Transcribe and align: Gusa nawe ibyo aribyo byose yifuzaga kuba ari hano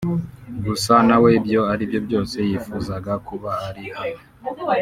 Gusa 0.65 0.93
nawe 1.07 1.29
ibyo 1.39 1.59
aribyo 1.71 1.99
byose 2.05 2.35
yifuzaga 2.49 3.13
kuba 3.27 3.51
ari 3.67 3.85
hano 3.97 4.19